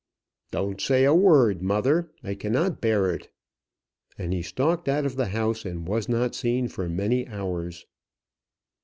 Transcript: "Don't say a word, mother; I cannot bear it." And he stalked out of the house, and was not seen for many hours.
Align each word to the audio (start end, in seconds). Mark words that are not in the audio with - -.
"Don't 0.49 0.81
say 0.81 1.03
a 1.03 1.13
word, 1.13 1.61
mother; 1.61 2.09
I 2.23 2.33
cannot 2.33 2.81
bear 2.81 3.13
it." 3.13 3.29
And 4.17 4.33
he 4.33 4.41
stalked 4.41 4.87
out 4.89 5.05
of 5.05 5.15
the 5.15 5.27
house, 5.27 5.63
and 5.63 5.87
was 5.87 6.09
not 6.09 6.33
seen 6.33 6.69
for 6.69 6.89
many 6.89 7.27
hours. 7.27 7.85